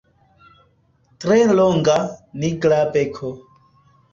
[1.25, 1.99] Tre longa,
[2.45, 3.31] nigra beko.